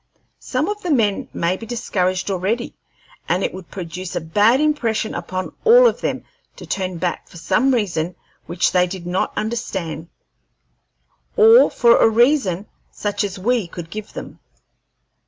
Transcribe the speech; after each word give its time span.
Some 0.39 0.67
of 0.67 0.81
the 0.81 0.89
men 0.89 1.29
may 1.31 1.55
be 1.57 1.67
discouraged 1.67 2.31
already, 2.31 2.73
and 3.29 3.43
it 3.43 3.53
would 3.53 3.69
produce 3.69 4.15
a 4.15 4.19
bad 4.19 4.59
impression 4.59 5.13
upon 5.13 5.53
all 5.63 5.85
of 5.85 6.01
them 6.01 6.23
to 6.55 6.65
turn 6.65 6.97
back 6.97 7.27
for 7.27 7.37
some 7.37 7.71
reason 7.71 8.15
which 8.47 8.71
they 8.71 8.87
did 8.87 9.05
not 9.05 9.31
understand, 9.37 10.09
or 11.37 11.69
for 11.69 11.97
a 11.97 12.09
reason 12.09 12.65
such 12.91 13.23
as 13.23 13.37
we 13.37 13.67
could 13.67 13.91
give 13.91 14.13
them. 14.13 14.39